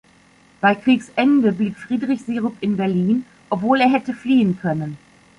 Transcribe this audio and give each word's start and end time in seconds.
Bei 0.61 0.73
Kriegsende 0.73 1.51
blieb 1.51 1.75
Friedrich 1.77 2.21
Syrup 2.23 2.57
in 2.59 2.75
Berlin, 2.75 3.23
obwohl 3.51 3.81
er 3.81 3.91
hätte 3.93 4.15
fliehen 4.15 4.57
können. 4.59 4.97